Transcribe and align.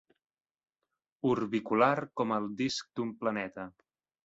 Orbicular 1.33 1.91
com 2.21 2.35
el 2.39 2.49
disc 2.65 2.91
d'un 3.01 3.15
planeta. 3.23 3.71